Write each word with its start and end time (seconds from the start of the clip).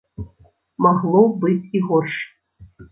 Магло 0.85 1.21
быць 1.45 1.61
і 1.77 1.87
горш. 1.91 2.15